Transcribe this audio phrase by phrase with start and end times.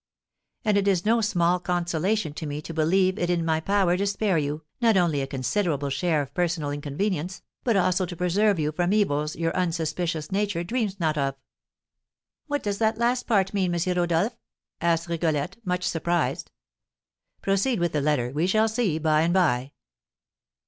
[0.65, 4.07] And it is no small consolation to me to believe it in my power to
[4.07, 8.71] spare you, not only a considerable share of personal inconvenience, but also to preserve you
[8.71, 11.35] from evils your unsuspicious nature dreams not of.'
[12.47, 13.79] "What does that last part mean, M.
[13.95, 14.35] Rodolph?"
[14.81, 16.49] asked Rigolette, much surprised.
[17.43, 19.71] "Proceed with the letter; we shall see by and by."